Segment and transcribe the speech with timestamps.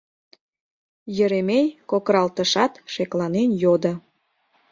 [1.23, 3.93] Еремей кокыралтышат, шекланен йодо: